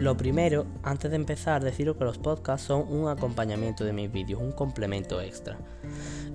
lo 0.00 0.16
primero, 0.16 0.64
antes 0.82 1.10
de 1.10 1.16
empezar, 1.16 1.62
deciros 1.62 1.98
que 1.98 2.04
los 2.04 2.16
podcasts 2.16 2.66
son 2.66 2.90
un 2.90 3.08
acompañamiento 3.08 3.84
de 3.84 3.92
mis 3.92 4.10
vídeos, 4.10 4.40
un 4.40 4.52
complemento 4.52 5.20
extra, 5.20 5.58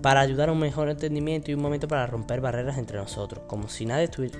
para 0.03 0.21
ayudar 0.21 0.49
a 0.49 0.51
un 0.51 0.59
mejor 0.59 0.87
entendimiento 0.87 1.49
y 1.49 1.55
un 1.55 1.63
momento 1.63 1.87
para 1.87 2.05
romper 2.05 2.41
barreras 2.41 2.77
entre 2.77 2.99
nosotros, 2.99 3.43
como 3.47 3.67
si 3.67 3.87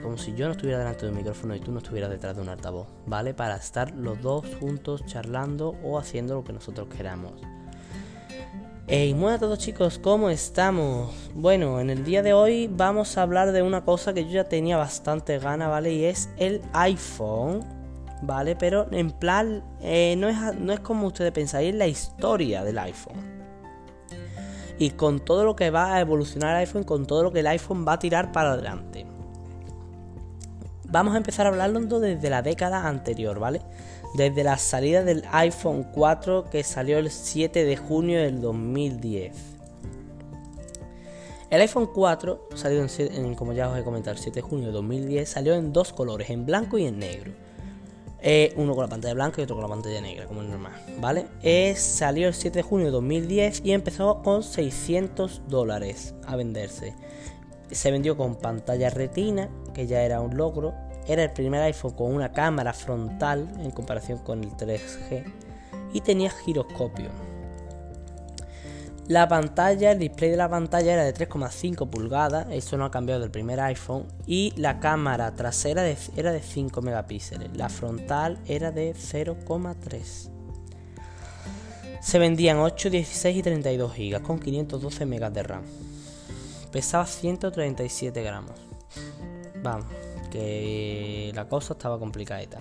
como 0.04 0.20
si 0.20 0.36
yo 0.36 0.46
no 0.46 0.52
estuviera 0.52 0.78
delante 0.78 1.08
de 1.08 1.12
un 1.12 1.18
micrófono 1.18 1.56
y 1.56 1.60
tú 1.60 1.72
no 1.72 1.80
estuvieras 1.80 2.12
detrás 2.12 2.36
de 2.36 2.44
un 2.44 2.50
altavoz, 2.50 2.88
¿vale? 3.08 3.34
Para 3.34 3.56
estar 3.56 3.96
los 3.96 4.22
dos 4.22 4.46
juntos 4.60 5.04
charlando 5.08 5.76
o 5.84 5.98
haciendo 5.98 6.36
lo 6.36 6.44
que 6.44 6.54
nosotros 6.54 6.88
queramos. 6.96 7.34
Hey, 8.86 9.14
buenas 9.14 9.38
a 9.38 9.40
todos 9.40 9.58
chicos, 9.58 9.98
¿cómo 9.98 10.30
estamos? 10.30 11.32
Bueno, 11.34 11.80
en 11.80 11.90
el 11.90 12.06
día 12.06 12.22
de 12.22 12.34
hoy 12.34 12.68
vamos 12.72 13.18
a 13.18 13.24
hablar 13.24 13.54
de 13.54 13.64
una 13.64 13.84
cosa 13.86 14.14
que 14.14 14.26
yo 14.26 14.30
ya 14.30 14.44
tenía 14.44 14.78
bastante 14.78 15.40
gana, 15.40 15.68
¿vale? 15.68 15.92
Y 15.94 16.06
es 16.06 16.30
el 16.38 16.62
iPhone 16.74 17.85
¿vale? 18.22 18.56
Pero 18.56 18.88
en 18.92 19.12
plan, 19.12 19.64
eh, 19.82 20.16
no, 20.18 20.28
es, 20.28 20.38
no 20.60 20.74
es 20.74 20.80
como 20.80 21.08
ustedes 21.08 21.32
pensáis, 21.32 21.70
es 21.70 21.76
la 21.76 21.88
historia 21.88 22.64
del 22.64 22.78
iPhone. 22.80 23.36
Y 24.78 24.92
con 24.92 25.20
todo 25.20 25.46
lo 25.46 25.56
que 25.56 25.70
va 25.70 25.96
a 25.96 26.02
evolucionar 26.02 26.52
el 26.52 26.68
iPhone, 26.68 26.84
con 26.84 27.06
todo 27.06 27.24
lo 27.24 27.32
que 27.32 27.40
el 27.40 27.48
iPhone 27.48 27.86
va 27.88 27.94
a 27.94 28.00
tirar 28.00 28.32
para 28.32 28.54
adelante. 28.54 29.06
Vamos 30.88 31.14
a 31.14 31.18
empezar 31.18 31.46
a 31.46 31.50
hablarlo 31.50 32.00
desde 32.00 32.30
la 32.30 32.42
década 32.42 32.88
anterior, 32.88 33.40
¿vale? 33.40 33.62
Desde 34.16 34.44
la 34.44 34.58
salida 34.58 35.04
del 35.04 35.24
iPhone 35.32 35.88
4 35.94 36.50
que 36.50 36.64
salió 36.64 36.98
el 37.00 37.10
7 37.10 37.66
de 37.66 37.78
junio 37.78 38.20
del 38.20 38.40
2010. 38.42 39.56
El 41.50 41.62
iPhone 41.62 41.90
4 41.94 42.50
salió 42.56 42.86
en, 42.98 43.36
como 43.36 43.54
ya 43.54 43.70
os 43.70 43.78
he 43.78 43.84
comentado, 43.84 44.16
el 44.16 44.22
7 44.22 44.36
de 44.36 44.42
junio 44.42 44.68
de 44.68 44.74
2010, 44.74 45.30
salió 45.30 45.54
en 45.56 45.74
dos 45.74 45.94
colores, 45.94 46.30
en 46.30 46.46
blanco 46.46 46.78
y 46.78 46.86
en 46.86 47.00
negro. 47.00 47.32
Eh, 48.28 48.54
uno 48.56 48.74
con 48.74 48.82
la 48.82 48.90
pantalla 48.90 49.14
blanca 49.14 49.40
y 49.40 49.44
otro 49.44 49.56
con 49.56 49.62
la 49.62 49.70
pantalla 49.70 50.02
negra, 50.02 50.26
como 50.26 50.42
es 50.42 50.50
normal, 50.50 50.74
¿vale? 51.00 51.28
salió 51.76 52.28
el 52.28 52.34
7 52.34 52.58
de 52.58 52.64
junio 52.64 52.88
de 52.88 52.92
2010 52.92 53.62
y 53.64 53.72
empezó 53.72 54.24
con 54.24 54.42
600 54.42 55.44
dólares 55.48 56.16
a 56.26 56.36
venderse. 56.36 56.96
Se 57.70 57.92
vendió 57.92 58.18
con 58.18 58.34
pantalla 58.34 58.90
retina, 58.90 59.52
que 59.76 59.86
ya 59.86 60.02
era 60.02 60.22
un 60.22 60.38
logro. 60.38 60.74
Era 61.08 61.22
el 61.22 61.34
primer 61.34 61.62
iPhone 61.62 61.92
con 61.92 62.16
una 62.16 62.32
cámara 62.32 62.74
frontal 62.74 63.48
en 63.60 63.70
comparación 63.70 64.18
con 64.18 64.44
el 64.44 64.50
3G. 64.54 65.24
Y 65.94 66.02
tenía 66.02 66.32
giroscopio. 66.32 67.12
La 69.08 69.28
pantalla, 69.28 69.92
el 69.92 70.00
display 70.00 70.32
de 70.32 70.38
la 70.38 70.50
pantalla 70.50 70.94
era 70.94 71.04
de 71.04 71.14
3,5 71.14 71.88
pulgadas, 71.92 72.48
eso 72.50 72.76
no 72.76 72.86
ha 72.86 72.92
cambiado 72.92 73.22
del 73.22 73.30
primer 73.30 73.60
iPhone, 73.60 74.08
y 74.26 74.52
la 74.58 74.80
cámara 74.80 75.36
trasera 75.36 75.86
era 76.16 76.32
de 76.32 76.42
5 76.42 76.82
megapíxeles, 76.82 77.56
la 77.56 77.70
frontal 77.70 78.40
era 78.48 78.72
de 78.72 78.96
0,3. 78.96 80.32
Se 82.02 82.18
vendían 82.18 82.58
8, 82.58 82.90
16 82.90 83.38
y 83.38 83.44
32 83.44 83.94
GB 83.96 84.22
con 84.24 84.40
512 84.40 85.06
megas 85.06 85.34
de 85.34 85.44
RAM. 85.44 85.64
Pesaba 86.72 87.06
137 87.06 88.24
gramos. 88.24 88.54
Vamos, 89.62 89.86
que 90.32 91.32
la 91.36 91.48
cosa 91.48 91.74
estaba 91.74 92.00
complicadita. 92.00 92.60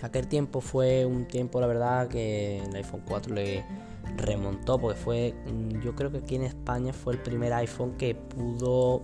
Aquel 0.00 0.28
tiempo 0.28 0.60
fue 0.60 1.04
un 1.04 1.26
tiempo, 1.26 1.60
la 1.60 1.66
verdad, 1.66 2.06
que 2.06 2.58
el 2.58 2.74
iPhone 2.76 3.02
4 3.04 3.34
le 3.34 3.64
remontó 4.16 4.78
porque 4.78 4.98
fue, 4.98 5.34
mm, 5.46 5.80
yo 5.80 5.94
creo 5.94 6.10
que 6.10 6.18
aquí 6.18 6.36
en 6.36 6.42
España 6.42 6.92
fue 6.92 7.14
el 7.14 7.20
primer 7.20 7.52
iPhone 7.52 7.96
que 7.96 8.14
pudo 8.14 9.02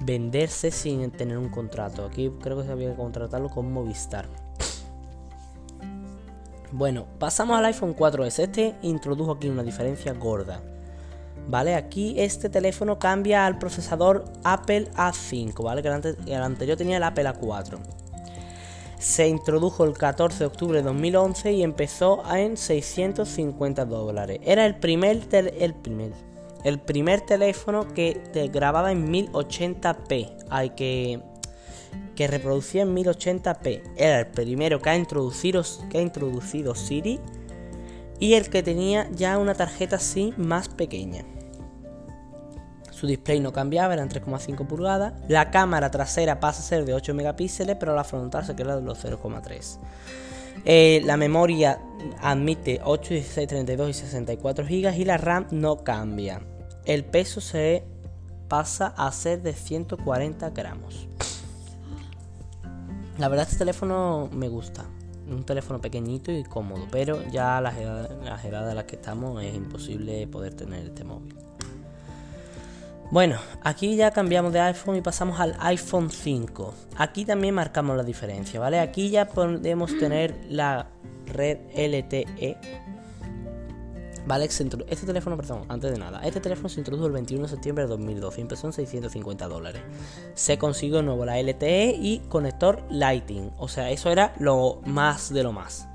venderse 0.00 0.70
sin 0.70 1.10
tener 1.10 1.38
un 1.38 1.48
contrato. 1.48 2.04
Aquí 2.04 2.30
creo 2.40 2.58
que 2.58 2.64
se 2.64 2.72
había 2.72 2.90
que 2.90 2.96
contratarlo 2.96 3.48
con 3.48 3.72
Movistar. 3.72 4.28
Bueno, 6.72 7.06
pasamos 7.18 7.58
al 7.58 7.66
iPhone 7.66 7.94
4S. 7.94 8.44
Este 8.44 8.74
introdujo 8.82 9.32
aquí 9.32 9.48
una 9.48 9.62
diferencia 9.62 10.12
gorda. 10.14 10.62
¿Vale? 11.48 11.74
Aquí 11.74 12.14
este 12.18 12.48
teléfono 12.48 12.98
cambia 12.98 13.46
al 13.46 13.58
procesador 13.58 14.24
Apple 14.44 14.90
A5, 14.92 15.62
¿vale? 15.62 15.82
Que 15.82 15.88
el 16.32 16.42
anterior 16.42 16.78
tenía 16.78 16.98
el 16.98 17.02
Apple 17.02 17.28
A4 17.28 18.01
se 19.02 19.26
introdujo 19.26 19.84
el 19.84 19.94
14 19.94 20.38
de 20.38 20.44
octubre 20.46 20.78
de 20.78 20.84
2011 20.84 21.52
y 21.52 21.62
empezó 21.64 22.22
en 22.32 22.56
650 22.56 23.84
dólares. 23.84 24.38
Era 24.44 24.64
el 24.64 24.76
primer, 24.76 25.26
el 25.32 25.74
primer, 25.74 26.12
el 26.62 26.78
primer 26.78 27.20
teléfono 27.22 27.88
que 27.88 28.14
te 28.32 28.46
grababa 28.46 28.92
en 28.92 29.12
1080p. 29.12 30.46
Hay 30.50 30.70
que 30.70 31.20
que 32.14 32.28
reproducía 32.28 32.82
en 32.82 32.94
1080p. 32.94 33.82
Era 33.96 34.20
el 34.20 34.26
primero 34.28 34.80
que 34.80 34.90
ha 34.90 34.96
introducido, 34.96 35.62
que 35.90 35.98
ha 35.98 36.02
introducido 36.02 36.74
Siri 36.74 37.18
y 38.20 38.34
el 38.34 38.50
que 38.50 38.62
tenía 38.62 39.10
ya 39.10 39.36
una 39.36 39.54
tarjeta 39.54 39.98
SIM 39.98 40.34
más 40.36 40.68
pequeña. 40.68 41.24
Su 43.02 43.08
display 43.08 43.40
no 43.40 43.52
cambiaba, 43.52 43.94
eran 43.94 44.08
3,5 44.08 44.64
pulgadas. 44.64 45.14
La 45.26 45.50
cámara 45.50 45.90
trasera 45.90 46.38
pasa 46.38 46.60
a 46.60 46.62
ser 46.62 46.84
de 46.84 46.94
8 46.94 47.14
megapíxeles, 47.14 47.74
pero 47.74 47.96
la 47.96 48.04
frontal 48.04 48.46
se 48.46 48.54
queda 48.54 48.76
de 48.76 48.82
los 48.82 49.04
0,3. 49.04 49.78
Eh, 50.64 51.02
la 51.04 51.16
memoria 51.16 51.80
admite 52.20 52.80
8, 52.84 53.14
16, 53.14 53.48
32 53.48 53.90
y 53.90 53.94
64 53.94 54.64
GB 54.64 54.96
y 54.96 55.04
la 55.04 55.16
RAM 55.16 55.48
no 55.50 55.78
cambia. 55.78 56.42
El 56.84 57.04
peso 57.04 57.40
se 57.40 57.82
pasa 58.46 58.94
a 58.96 59.10
ser 59.10 59.42
de 59.42 59.52
140 59.52 60.50
gramos. 60.50 61.08
La 63.18 63.26
verdad 63.26 63.46
este 63.48 63.58
teléfono 63.58 64.30
me 64.32 64.46
gusta. 64.46 64.84
Un 65.28 65.42
teléfono 65.42 65.80
pequeñito 65.80 66.30
y 66.30 66.44
cómodo, 66.44 66.86
pero 66.88 67.20
ya 67.32 67.58
a 67.58 67.60
las 67.60 67.76
edades, 67.76 68.12
a 68.52 68.74
las 68.74 68.84
que 68.84 68.94
estamos 68.94 69.42
es 69.42 69.56
imposible 69.56 70.24
poder 70.28 70.54
tener 70.54 70.86
este 70.86 71.02
móvil. 71.02 71.34
Bueno, 73.12 73.36
aquí 73.62 73.94
ya 73.94 74.10
cambiamos 74.10 74.54
de 74.54 74.60
iPhone 74.60 74.96
y 74.96 75.02
pasamos 75.02 75.38
al 75.38 75.54
iPhone 75.60 76.10
5. 76.10 76.72
Aquí 76.96 77.26
también 77.26 77.54
marcamos 77.54 77.94
la 77.94 78.04
diferencia, 78.04 78.58
¿vale? 78.58 78.80
Aquí 78.80 79.10
ya 79.10 79.28
podemos 79.28 79.94
tener 79.98 80.34
la 80.48 80.86
red 81.26 81.58
LTE. 81.76 82.56
¿Vale? 84.26 84.46
Este 84.46 85.04
teléfono, 85.04 85.36
perdón, 85.36 85.66
antes 85.68 85.92
de 85.92 85.98
nada, 85.98 86.22
este 86.24 86.40
teléfono 86.40 86.70
se 86.70 86.80
introdujo 86.80 87.04
el 87.04 87.12
21 87.12 87.42
de 87.42 87.50
septiembre 87.50 87.84
de 87.84 87.90
2012 87.90 88.40
y 88.40 88.42
empezó 88.42 88.68
en 88.68 88.72
650 88.72 89.46
dólares. 89.46 89.82
Se 90.32 90.56
consiguió 90.56 91.02
nuevo 91.02 91.26
la 91.26 91.38
LTE 91.38 91.94
y 92.00 92.20
conector 92.30 92.82
Lighting, 92.88 93.52
o 93.58 93.68
sea, 93.68 93.90
eso 93.90 94.08
era 94.08 94.32
lo 94.38 94.80
más 94.86 95.30
de 95.34 95.42
lo 95.42 95.52
más. 95.52 95.86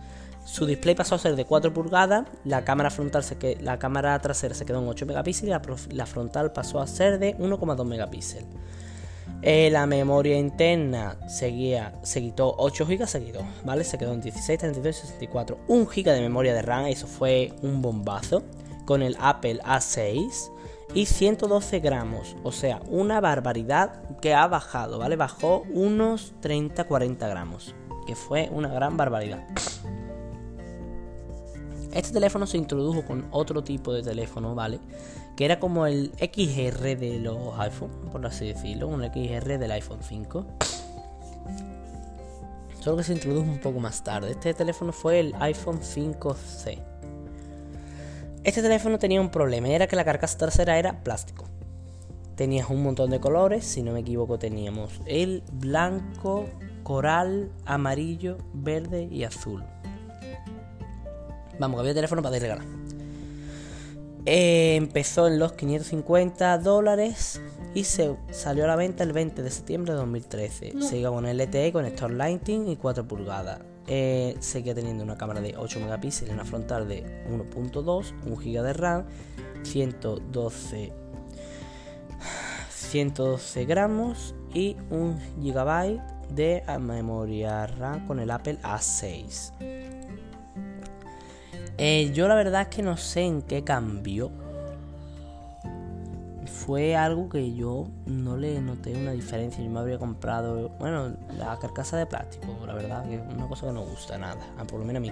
Su 0.47 0.66
display 0.66 0.96
pasó 0.96 1.16
a 1.16 1.18
ser 1.18 1.35
de 1.35 1.44
4 1.44 1.74
pulgadas, 1.74 2.25
la 2.46 2.63
cámara 2.63 2.90
frontal 2.90 3.22
se 3.22 3.38
que, 3.38 3.58
la 3.59 3.78
cámara 3.80 4.18
trasera 4.19 4.56
se 4.56 4.66
quedó 4.66 4.80
en 4.80 4.88
8 4.88 5.06
megapíxeles 5.06 5.53
y 5.90 5.94
la, 5.94 6.06
frontal 6.06 6.53
pasó 6.53 6.80
a 6.80 6.88
ser 6.88 7.19
de 7.19 7.38
1,2 7.38 7.85
megapíxeles. 7.85 8.47
Eh, 9.41 9.69
la 9.69 9.85
memoria 9.85 10.38
interna 10.38 11.18
seguía, 11.28 12.00
se 12.02 12.22
quitó 12.22 12.56
8 12.58 12.85
GB, 12.85 13.08
se 13.08 13.25
quitó, 13.25 13.41
¿vale? 13.66 13.84
Se 13.84 13.97
quedó 13.97 14.13
en 14.13 14.22
16, 14.22 14.58
32 14.58 14.97
y 14.97 15.02
64. 15.02 15.58
1 15.68 15.85
GB 15.85 16.06
de 16.06 16.22
memoria 16.22 16.53
de 16.53 16.62
RAM, 16.62 16.85
eso 16.85 17.08
fue 17.08 17.52
un 17.62 17.81
bombazo. 17.81 18.41
Con 18.85 19.02
el 19.02 19.18
Apple 19.19 19.59
A6 19.66 20.50
y 20.94 21.08
112 21.08 21.81
gramos, 21.81 22.38
o 22.44 22.53
sea, 22.53 22.79
una 22.88 23.19
barbaridad 23.19 24.02
que 24.22 24.34
ha 24.34 24.47
bajado, 24.47 24.97
¿vale? 24.97 25.18
Bajó 25.18 25.64
unos 25.74 26.34
30-40 26.41 27.18
gramos, 27.28 27.75
que 28.08 28.16
fue 28.16 28.47
una 28.53 28.69
gran 28.69 28.96
barbaridad. 28.96 29.46
Este 31.97 32.13
teléfono 32.13 32.46
se 32.46 32.58
introdujo 32.58 33.03
con 33.03 33.25
otro 33.31 33.63
tipo 33.63 33.91
de 33.91 34.03
teléfono, 34.03 34.53
¿vale? 34.53 34.80
Que 35.35 35.46
era 35.46 35.59
como 35.59 35.88
el 35.88 36.12
XR 36.19 36.96
de 36.96 37.19
los 37.19 37.58
iPhone, 37.58 37.90
por 38.12 38.24
así 38.24 38.50
decirlo, 38.50 38.88
un 38.88 39.02
XR 39.03 39.58
del 39.58 39.72
iPhone 39.72 40.03
5. 40.03 40.46
Solo 42.79 42.97
que 42.97 43.03
se 43.03 43.14
introdujo 43.14 43.49
un 43.49 43.58
poco 43.58 43.79
más 43.79 44.03
tarde. 44.03 44.29
Este 44.29 44.53
teléfono 44.53 44.94
fue 44.94 45.20
el 45.20 45.34
iPhone 45.40 45.79
5C. 45.79 46.84
Este 48.44 48.61
teléfono 48.61 48.99
tenía 48.99 49.20
un 49.20 49.32
problema, 49.32 49.70
era 49.70 49.88
que 49.88 49.96
la 49.96 50.05
carcasa 50.05 50.38
trasera 50.38 50.78
era 50.78 51.03
plástico. 51.03 51.46
Tenías 52.35 52.70
un 52.70 52.84
montón 52.84 53.09
de 53.09 53.20
colores, 53.20 53.66
si 53.66 53.82
no 53.82 53.94
me 53.94 54.02
equivoco 54.02 54.38
teníamos 54.38 55.02
el 55.08 55.41
blanco, 55.52 56.46
coral, 56.84 57.52
amarillo, 57.66 58.38
verde 58.53 59.09
y 59.11 59.23
azul. 59.23 59.64
Vamos, 61.59 61.78
que 61.78 61.82
había 61.82 61.94
teléfono 61.94 62.22
para 62.22 62.38
regalar. 62.38 62.66
Eh, 64.30 64.76
empezó 64.76 65.28
en 65.28 65.40
los 65.40 65.54
550 65.54 66.58
dólares 66.58 67.40
y 67.74 67.86
se 67.86 68.14
salió 68.30 68.66
a 68.66 68.68
la 68.68 68.76
venta 68.76 69.06
el 69.06 69.14
20 69.14 69.42
de 69.42 69.50
septiembre 69.50 69.94
de 69.94 70.00
2013. 70.00 70.74
Se 70.82 71.02
con 71.04 71.26
LTE, 71.26 71.72
conector 71.72 72.12
Lightning 72.12 72.68
y 72.68 72.76
4 72.76 73.08
pulgadas. 73.08 73.62
Eh, 73.88 74.36
seguía 74.42 74.76
teniendo 74.76 75.06
una 75.06 75.18
cámara 75.18 75.40
de 75.40 75.56
8 75.56 75.80
megapíxeles, 75.80 76.34
una 76.34 76.44
frontal 76.44 76.90
de 76.90 77.06
1.2, 77.30 78.14
1 78.26 78.36
GB 78.36 78.64
de 78.64 78.74
RAM, 78.74 79.06
112, 79.64 80.92
112 82.70 83.66
gramos 83.66 84.36
y 84.54 84.76
un 84.90 85.18
GB 85.38 86.02
de 86.36 86.64
memoria 86.82 87.66
RAM 87.66 88.06
con 88.08 88.20
el 88.20 88.30
Apple 88.32 88.59
A6. 88.62 89.97
Eh, 91.78 92.12
yo 92.14 92.28
la 92.28 92.35
verdad 92.35 92.64
es 92.64 92.68
que 92.70 92.82
no 92.82 92.97
sé 92.97 93.22
en 93.22 93.41
qué 93.41 93.64
cambió. 93.64 94.32
Fue 96.46 96.96
algo 96.96 97.29
que 97.29 97.53
yo 97.53 97.88
no 98.06 98.35
le 98.35 98.59
noté 98.62 98.96
una 98.96 99.12
diferencia. 99.12 99.64
Yo 99.64 99.70
me 99.70 99.79
habría 99.79 100.00
comprado, 100.00 100.70
bueno, 100.79 101.16
la 101.38 101.58
carcasa 101.59 101.97
de 101.97 102.06
plástico, 102.06 102.47
la 102.66 102.74
verdad, 102.74 103.08
que 103.08 103.16
es 103.16 103.22
una 103.34 103.47
cosa 103.47 103.68
que 103.68 103.74
no 103.74 103.85
gusta 103.85 104.18
nada. 104.18 104.41
Ah, 104.58 104.64
por 104.66 104.79
lo 104.79 104.85
menos 104.85 104.97
a 104.97 105.02
mí. 105.02 105.12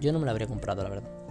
Yo 0.00 0.12
no 0.12 0.18
me 0.18 0.26
la 0.26 0.32
habría 0.32 0.46
comprado, 0.48 0.82
la 0.82 0.90
verdad. 0.90 1.23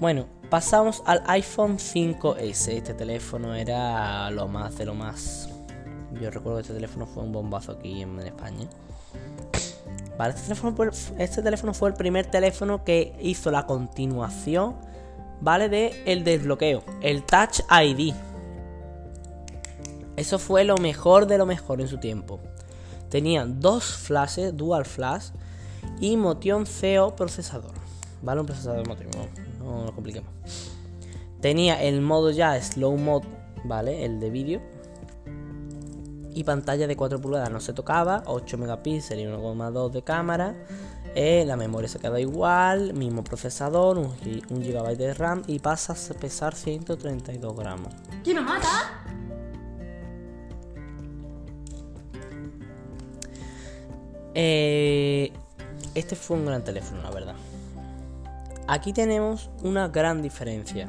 Bueno, 0.00 0.24
pasamos 0.48 1.02
al 1.04 1.22
iPhone 1.26 1.76
5S. 1.76 2.68
Este 2.72 2.94
teléfono 2.94 3.54
era 3.54 4.30
lo 4.30 4.48
más 4.48 4.78
de 4.78 4.86
lo 4.86 4.94
más. 4.94 5.50
Yo 6.18 6.30
recuerdo 6.30 6.56
que 6.56 6.62
este 6.62 6.72
teléfono 6.72 7.06
fue 7.06 7.22
un 7.22 7.32
bombazo 7.32 7.72
aquí 7.72 8.00
en, 8.00 8.18
España. 8.20 8.66
Vale, 10.16 10.32
este 10.32 10.44
teléfono, 10.44 10.74
fue, 10.74 10.88
este 11.18 11.42
teléfono 11.42 11.74
fue 11.74 11.90
el 11.90 11.94
primer 11.96 12.24
teléfono 12.30 12.82
que 12.82 13.14
hizo 13.20 13.50
la 13.50 13.66
continuación, 13.66 14.76
¿vale? 15.42 15.68
De 15.68 16.02
el 16.06 16.24
desbloqueo, 16.24 16.82
el 17.02 17.22
Touch 17.22 17.60
ID. 17.70 18.14
Eso 20.16 20.38
fue 20.38 20.64
lo 20.64 20.78
mejor 20.78 21.26
de 21.26 21.36
lo 21.36 21.44
mejor 21.44 21.78
en 21.82 21.88
su 21.88 21.98
tiempo. 21.98 22.40
Tenía 23.10 23.44
dos 23.44 23.84
flashes, 23.84 24.56
dual 24.56 24.86
flash 24.86 25.26
y 26.00 26.16
Motion 26.16 26.64
CO 26.64 27.14
procesador. 27.14 27.74
¿Vale? 28.22 28.40
Un 28.40 28.46
procesador 28.46 28.88
Motion 28.88 29.10
no 29.64 29.84
nos 29.84 29.92
compliquemos. 29.92 30.30
Tenía 31.40 31.82
el 31.82 32.00
modo 32.00 32.30
ya 32.30 32.60
slow 32.60 32.96
mode, 32.96 33.26
¿vale? 33.64 34.04
El 34.04 34.20
de 34.20 34.30
vídeo. 34.30 34.60
Y 36.32 36.44
pantalla 36.44 36.86
de 36.86 36.96
4 36.96 37.20
pulgadas 37.20 37.50
no 37.50 37.60
se 37.60 37.72
tocaba, 37.72 38.22
8 38.26 38.58
megapíxeles 38.58 39.24
y 39.24 39.28
1,2 39.28 39.90
de 39.90 40.02
cámara. 40.02 40.54
Eh, 41.14 41.44
la 41.44 41.56
memoria 41.56 41.88
se 41.88 41.98
queda 41.98 42.20
igual, 42.20 42.94
mismo 42.94 43.24
procesador, 43.24 43.98
1 43.98 44.10
GB 44.48 44.96
de 44.96 45.14
RAM 45.14 45.42
y 45.46 45.58
pasa 45.58 45.94
a 45.94 46.14
pesar 46.18 46.54
132 46.54 47.56
gramos. 47.56 47.92
¿Quién 48.22 48.44
mata? 48.44 49.02
Eh, 54.34 55.32
este 55.94 56.14
fue 56.14 56.36
un 56.36 56.46
gran 56.46 56.62
teléfono, 56.62 57.02
la 57.02 57.10
verdad. 57.10 57.34
Aquí 58.70 58.92
tenemos 58.92 59.50
una 59.64 59.88
gran 59.88 60.22
diferencia. 60.22 60.88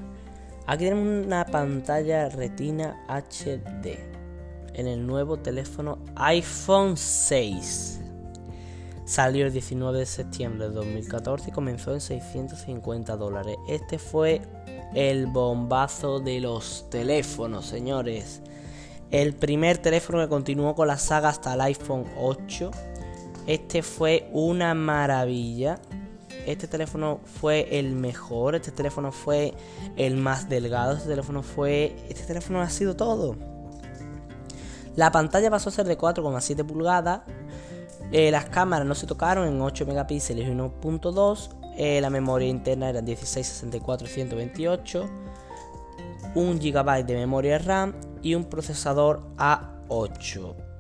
Aquí 0.68 0.84
tenemos 0.84 1.26
una 1.26 1.44
pantalla 1.48 2.30
retina 2.30 3.04
HD 3.08 3.98
en 4.76 4.86
el 4.86 5.08
nuevo 5.08 5.38
teléfono 5.40 5.98
iPhone 6.16 6.96
6. 6.96 8.02
Salió 9.04 9.48
el 9.48 9.52
19 9.52 9.98
de 9.98 10.06
septiembre 10.06 10.70
de 10.70 10.76
2014 10.76 11.50
y 11.50 11.52
comenzó 11.52 11.92
en 11.96 12.02
650 12.02 13.18
dólares. 13.18 13.58
Este 13.68 13.98
fue 13.98 14.44
el 14.94 15.26
bombazo 15.26 16.20
de 16.20 16.40
los 16.40 16.88
teléfonos, 16.92 17.66
señores. 17.66 18.44
El 19.10 19.34
primer 19.34 19.80
teléfono 19.80 20.20
que 20.20 20.30
continuó 20.30 20.76
con 20.76 20.88
la 20.88 21.00
saga 21.00 21.30
hasta 21.30 21.56
el 21.56 21.62
iPhone 21.62 22.06
8. 22.16 22.70
Este 23.48 23.82
fue 23.82 24.30
una 24.34 24.76
maravilla 24.76 25.80
este 26.46 26.68
teléfono 26.68 27.20
fue 27.24 27.80
el 27.80 27.94
mejor, 27.94 28.56
este 28.56 28.72
teléfono 28.72 29.12
fue 29.12 29.54
el 29.98 30.18
más 30.18 30.50
delgado, 30.50 30.94
este 30.96 31.10
teléfono 31.10 31.44
fue... 31.44 31.96
Este 32.10 32.26
teléfono 32.26 32.62
ha 32.62 32.70
sido 32.70 32.96
todo. 32.96 33.36
La 34.96 35.12
pantalla 35.12 35.50
pasó 35.50 35.70
a 35.70 35.72
ser 35.72 35.86
de 35.88 35.98
4,7 35.98 36.66
pulgadas. 36.66 37.22
Eh, 38.12 38.30
las 38.32 38.46
cámaras 38.46 38.86
no 38.86 38.96
se 38.96 39.08
tocaron 39.08 39.48
en 39.48 39.62
8 39.62 39.86
megapíxeles 39.86 40.48
y 40.48 40.52
1.2. 40.52 41.50
Eh, 41.78 42.02
la 42.02 42.10
memoria 42.10 42.48
interna 42.48 42.90
era 42.90 43.02
16, 43.02 43.48
64 43.48 44.08
128. 44.08 45.10
1 46.36 46.60
GB 46.60 47.06
de 47.06 47.16
memoria 47.16 47.58
RAM 47.58 47.94
y 48.22 48.36
un 48.36 48.46
procesador 48.46 49.24
A8. 49.38 50.71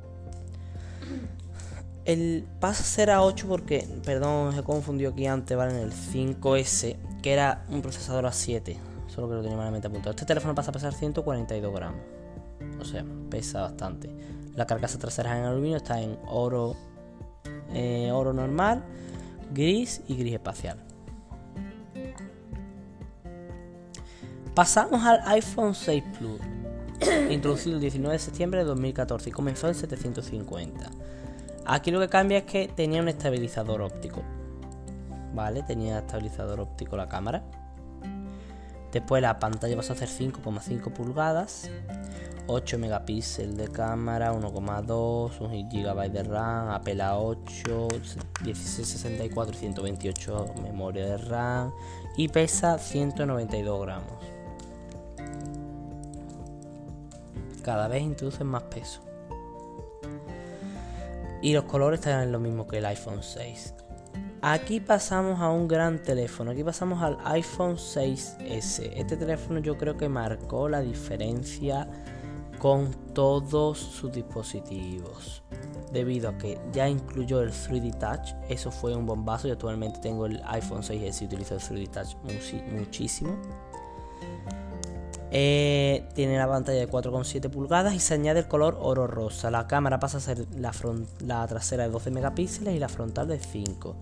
El 2.05 2.47
pasa 2.59 2.81
a 2.81 2.85
ser 2.85 3.11
a 3.11 3.21
8 3.21 3.47
porque, 3.47 3.87
perdón, 4.03 4.55
se 4.55 4.63
confundió 4.63 5.09
aquí 5.09 5.27
antes, 5.27 5.55
¿vale? 5.55 5.75
En 5.75 5.83
el 5.83 5.91
5S, 5.91 6.97
que 7.21 7.33
era 7.33 7.63
un 7.69 7.81
procesador 7.81 8.25
A7. 8.25 8.77
Solo 9.07 9.29
que 9.29 9.35
lo 9.35 9.41
tenía 9.41 9.57
malamente 9.57 9.87
apuntado. 9.87 10.11
Este 10.11 10.25
teléfono 10.25 10.55
pasa 10.55 10.71
a 10.71 10.73
pesar 10.73 10.93
142 10.93 11.73
gramos. 11.73 12.01
O 12.79 12.85
sea, 12.85 13.05
pesa 13.29 13.61
bastante. 13.61 14.09
La 14.55 14.65
carcasa 14.65 14.97
trasera 14.97 15.37
en 15.37 15.43
aluminio 15.43 15.77
está 15.77 16.01
en 16.01 16.17
oro, 16.27 16.75
eh, 17.73 18.09
oro 18.11 18.33
normal, 18.33 18.83
gris 19.53 20.01
y 20.07 20.15
gris 20.15 20.33
espacial. 20.33 20.77
Pasamos 24.55 25.03
al 25.05 25.21
iPhone 25.27 25.73
6 25.73 26.03
Plus, 26.17 26.41
introducido 27.31 27.75
el 27.75 27.81
19 27.81 28.13
de 28.13 28.19
septiembre 28.19 28.59
de 28.61 28.65
2014 28.65 29.29
y 29.29 29.31
comenzó 29.31 29.67
en 29.67 29.75
750. 29.75 30.91
Aquí 31.65 31.91
lo 31.91 31.99
que 31.99 32.09
cambia 32.09 32.39
es 32.39 32.43
que 32.45 32.67
tenía 32.67 33.01
un 33.01 33.07
estabilizador 33.07 33.81
óptico. 33.81 34.23
¿Vale? 35.33 35.63
Tenía 35.63 35.99
estabilizador 35.99 36.59
óptico 36.59 36.97
la 36.97 37.07
cámara. 37.07 37.43
Después 38.91 39.21
la 39.21 39.39
pantalla 39.39 39.75
pasó 39.77 39.93
a 39.93 39.95
ser 39.95 40.09
5,5 40.09 40.91
pulgadas. 40.91 41.69
8 42.47 42.77
megapíxeles 42.79 43.55
de 43.55 43.67
cámara, 43.69 44.33
1,2, 44.33 45.39
1 45.39 45.69
GB 45.69 46.11
de 46.11 46.23
RAM, 46.23 46.69
Apple 46.69 46.97
A8, 46.97 48.43
1664 48.43 49.53
128 49.53 50.55
memoria 50.61 51.05
de 51.05 51.17
RAM 51.17 51.71
y 52.17 52.27
pesa 52.27 52.77
192 52.77 53.81
gramos. 53.81 54.23
Cada 57.63 57.87
vez 57.87 58.01
introducen 58.01 58.47
más 58.47 58.63
peso. 58.63 59.10
Y 61.41 61.53
los 61.53 61.63
colores 61.65 61.99
están 61.99 62.31
lo 62.31 62.39
mismo 62.39 62.67
que 62.67 62.77
el 62.77 62.85
iPhone 62.85 63.23
6. 63.23 63.75
Aquí 64.43 64.79
pasamos 64.79 65.39
a 65.39 65.49
un 65.49 65.67
gran 65.67 66.01
teléfono. 66.01 66.51
Aquí 66.51 66.63
pasamos 66.63 67.01
al 67.03 67.17
iPhone 67.25 67.77
6S. 67.77 68.91
Este 68.95 69.15
teléfono 69.15 69.59
yo 69.59 69.77
creo 69.77 69.97
que 69.97 70.09
marcó 70.09 70.67
la 70.67 70.81
diferencia 70.81 71.87
con 72.57 72.91
todos 73.13 73.77
sus 73.77 74.11
dispositivos. 74.11 75.43
Debido 75.91 76.29
a 76.29 76.37
que 76.37 76.59
ya 76.71 76.87
incluyó 76.87 77.41
el 77.41 77.51
3D 77.51 77.97
Touch. 77.99 78.33
Eso 78.49 78.71
fue 78.71 78.95
un 78.95 79.05
bombazo. 79.05 79.47
Yo 79.47 79.53
actualmente 79.53 79.99
tengo 79.99 80.25
el 80.25 80.41
iPhone 80.45 80.81
6S 80.81 81.21
y 81.21 81.25
utilizo 81.25 81.55
el 81.55 81.61
3D 81.61 81.89
Touch 81.89 82.15
muchísimo. 82.71 83.39
Eh, 85.33 86.03
tiene 86.13 86.37
la 86.37 86.47
pantalla 86.47 86.79
de 86.79 86.89
4,7 86.89 87.49
pulgadas 87.49 87.93
y 87.93 87.99
se 87.99 88.13
añade 88.13 88.41
el 88.41 88.47
color 88.47 88.77
oro 88.81 89.07
rosa. 89.07 89.49
La 89.49 89.65
cámara 89.65 89.99
pasa 89.99 90.17
a 90.17 90.19
ser 90.19 90.45
la, 90.57 90.73
la 91.25 91.47
trasera 91.47 91.83
de 91.83 91.89
12 91.89 92.11
megapíxeles 92.11 92.75
y 92.75 92.79
la 92.79 92.89
frontal 92.89 93.29
de 93.29 93.39
5. 93.39 93.95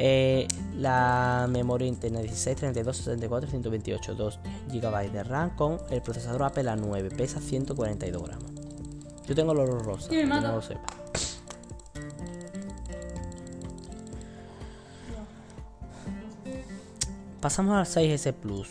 Eh, 0.00 0.46
la 0.76 1.48
memoria 1.50 1.88
interna 1.88 2.20
16, 2.20 2.56
32, 2.56 2.96
64, 2.98 3.50
128, 3.50 4.14
2 4.14 4.38
GB 4.68 5.10
de 5.10 5.24
RAM 5.24 5.56
con 5.56 5.78
el 5.90 6.00
procesador 6.00 6.44
Apple 6.44 6.70
A9, 6.70 7.16
pesa 7.16 7.40
142 7.40 8.22
gramos. 8.22 8.52
Yo 9.26 9.34
tengo 9.34 9.50
el 9.50 9.58
oro 9.58 9.80
rosa, 9.80 10.08
no 10.12 10.40
lo 10.40 10.62
sepa. 10.62 10.86
Pasamos 17.40 17.74
al 17.74 18.04
6S 18.04 18.32
Plus. 18.34 18.68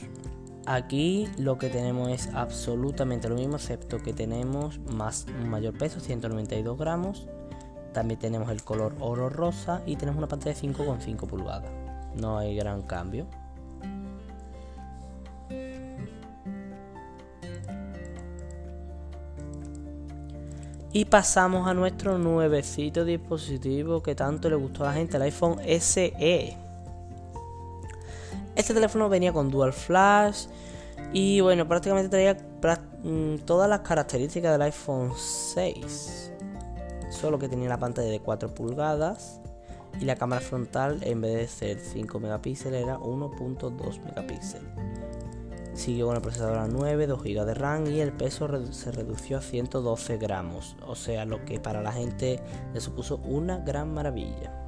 Aquí 0.70 1.30
lo 1.38 1.58
que 1.58 1.70
tenemos 1.70 2.10
es 2.10 2.30
absolutamente 2.34 3.30
lo 3.30 3.36
mismo, 3.36 3.56
excepto 3.56 4.00
que 4.00 4.12
tenemos 4.12 4.80
más 4.80 5.26
un 5.40 5.50
mayor 5.50 5.78
peso, 5.78 6.02
192 6.02 6.78
gramos. 6.78 7.26
También 7.94 8.20
tenemos 8.20 8.50
el 8.52 8.62
color 8.64 8.94
oro 9.00 9.30
rosa 9.30 9.82
y 9.86 9.96
tenemos 9.96 10.18
una 10.18 10.28
pantalla 10.28 10.54
de 10.54 10.68
5,5 10.68 11.26
pulgadas. 11.26 11.72
No 12.16 12.38
hay 12.38 12.58
gran 12.58 12.82
cambio. 12.82 13.28
Y 20.92 21.06
pasamos 21.06 21.66
a 21.66 21.74
nuestro 21.74 22.18
nuevecito 22.18 23.06
dispositivo 23.06 24.04
que 24.04 24.16
tanto 24.16 24.50
le 24.50 24.58
gustó 24.58 24.84
a 24.84 24.88
la 24.88 24.94
gente, 24.96 25.16
el 25.16 25.24
iPhone 25.24 25.60
SE. 25.80 26.67
Este 28.68 28.76
teléfono 28.76 29.08
venía 29.08 29.32
con 29.32 29.50
dual 29.50 29.72
flash 29.72 30.48
y 31.14 31.40
bueno, 31.40 31.66
prácticamente 31.70 32.10
traía 32.10 32.38
mm, 33.02 33.46
todas 33.46 33.70
las 33.70 33.80
características 33.80 34.52
del 34.52 34.62
iPhone 34.64 35.14
6. 35.16 36.34
Solo 37.10 37.40
que 37.40 37.48
tenía 37.48 37.70
la 37.70 37.80
pantalla 37.80 38.10
de 38.10 38.20
4 38.20 38.54
pulgadas, 38.54 39.40
y 40.02 40.04
la 40.04 40.18
cámara 40.18 40.42
frontal 40.42 41.00
en 41.04 41.22
vez 41.22 41.34
de 41.34 41.48
ser 41.48 41.80
5 41.80 42.20
megapíxeles 42.20 42.84
era 42.84 43.00
1.2 43.00 44.04
megapíxeles. 44.04 44.68
Siguió 45.74 46.08
con 46.08 46.18
el 46.18 46.22
procesador 46.22 46.58
A9, 46.58 47.06
2 47.06 47.24
GB 47.24 47.46
de 47.46 47.54
RAM 47.54 47.88
y 47.88 48.02
el 48.02 48.12
peso 48.12 48.50
se 48.74 48.92
redució 48.92 49.38
a 49.38 49.42
112 49.42 50.18
gramos, 50.18 50.76
o 50.86 50.96
sea, 50.96 51.24
lo 51.24 51.46
que 51.46 51.62
para 51.62 51.82
la 51.82 51.94
gente 51.94 52.42
le 52.74 52.82
supuso 52.82 53.22
una 53.24 53.60
gran 53.60 53.94
maravilla. 53.94 54.67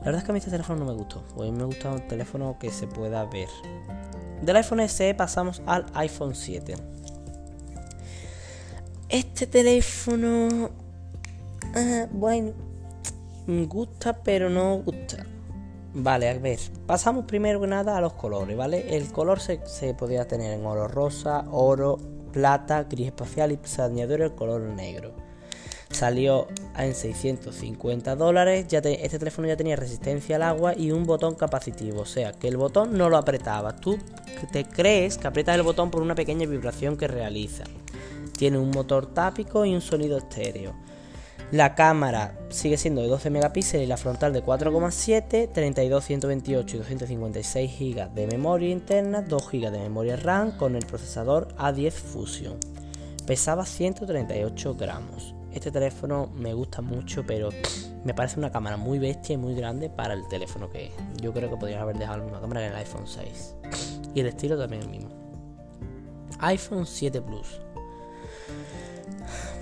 La 0.00 0.06
verdad 0.06 0.20
es 0.20 0.24
que 0.24 0.30
a 0.30 0.34
mí 0.34 0.38
este 0.38 0.50
teléfono 0.50 0.80
no 0.80 0.86
me 0.86 0.96
gustó, 0.96 1.22
a 1.36 1.42
mí 1.42 1.52
me 1.52 1.64
gusta 1.64 1.90
un 1.90 2.08
teléfono 2.08 2.58
que 2.58 2.70
se 2.70 2.86
pueda 2.86 3.24
ver. 3.26 3.48
Del 4.42 4.56
iPhone 4.56 4.88
SE 4.88 5.14
pasamos 5.14 5.62
al 5.66 5.84
iPhone 5.94 6.34
7. 6.34 6.74
Este 9.10 9.46
teléfono, 9.46 10.70
ah, 11.74 12.06
bueno, 12.10 12.52
gusta 13.46 14.22
pero 14.22 14.48
no 14.48 14.78
gusta. 14.78 15.26
Vale, 15.92 16.28
a 16.28 16.38
ver, 16.38 16.60
pasamos 16.86 17.24
primero 17.24 17.60
que 17.60 17.66
nada 17.66 17.96
a 17.96 18.00
los 18.00 18.12
colores, 18.12 18.56
¿vale? 18.56 18.96
El 18.96 19.10
color 19.10 19.40
se, 19.40 19.58
podía 19.94 20.26
tener 20.28 20.52
en 20.58 20.64
oro 20.64 20.86
rosa, 20.86 21.44
oro, 21.50 21.98
plata, 22.32 22.84
gris 22.84 23.08
espacial 23.08 23.50
y 23.50 23.58
se 23.64 23.82
añadió 23.82 24.16
el 24.16 24.34
color 24.34 24.60
negro. 24.60 25.12
Salió 26.00 26.48
en 26.78 26.94
650 26.94 28.16
dólares. 28.16 28.66
Ya 28.68 28.78
este 28.78 29.18
teléfono 29.18 29.48
ya 29.48 29.58
tenía 29.58 29.76
resistencia 29.76 30.36
al 30.36 30.44
agua 30.44 30.72
y 30.74 30.92
un 30.92 31.04
botón 31.04 31.34
capacitivo. 31.34 32.00
O 32.00 32.06
sea, 32.06 32.32
que 32.32 32.48
el 32.48 32.56
botón 32.56 32.96
no 32.96 33.10
lo 33.10 33.18
apretabas. 33.18 33.82
Tú 33.82 33.98
te 34.50 34.64
crees 34.64 35.18
que 35.18 35.28
aprietas 35.28 35.56
el 35.56 35.62
botón 35.62 35.90
por 35.90 36.00
una 36.00 36.14
pequeña 36.14 36.46
vibración 36.46 36.96
que 36.96 37.06
realiza. 37.06 37.64
Tiene 38.38 38.56
un 38.56 38.70
motor 38.70 39.12
tápico 39.12 39.66
y 39.66 39.74
un 39.74 39.82
sonido 39.82 40.16
estéreo. 40.16 40.72
La 41.52 41.74
cámara 41.74 42.38
sigue 42.48 42.78
siendo 42.78 43.02
de 43.02 43.08
12 43.08 43.28
megapíxeles 43.28 43.84
y 43.84 43.86
la 43.86 43.98
frontal 43.98 44.32
de 44.32 44.42
4,7, 44.42 45.52
32, 45.52 46.02
128 46.02 46.76
y 46.76 46.78
256 46.78 47.78
GB 47.78 48.14
de 48.14 48.26
memoria 48.26 48.70
interna, 48.70 49.20
2 49.20 49.50
GB 49.52 49.70
de 49.70 49.80
memoria 49.80 50.16
RAM 50.16 50.52
con 50.56 50.76
el 50.76 50.86
procesador 50.86 51.54
A10 51.58 51.92
Fusion. 51.92 52.58
Pesaba 53.26 53.66
138 53.66 54.74
gramos. 54.76 55.34
Este 55.52 55.70
teléfono 55.70 56.30
me 56.34 56.54
gusta 56.54 56.80
mucho, 56.80 57.24
pero 57.26 57.50
me 58.04 58.14
parece 58.14 58.38
una 58.38 58.50
cámara 58.50 58.76
muy 58.76 58.98
bestia 58.98 59.34
y 59.34 59.36
muy 59.36 59.54
grande 59.54 59.90
para 59.90 60.14
el 60.14 60.26
teléfono 60.28 60.70
que 60.70 60.86
es. 60.86 60.92
Yo 61.20 61.32
creo 61.32 61.50
que 61.50 61.56
podrían 61.56 61.80
haber 61.80 61.98
dejado 61.98 62.18
la 62.18 62.24
misma 62.24 62.40
cámara 62.40 62.66
en 62.66 62.72
el 62.72 62.78
iPhone 62.78 63.06
6. 63.06 63.56
Y 64.14 64.20
el 64.20 64.26
estilo 64.26 64.58
también 64.58 64.82
es 64.82 64.86
el 64.86 64.92
mismo. 64.92 65.10
iPhone 66.38 66.86
7 66.86 67.20
Plus. 67.20 67.60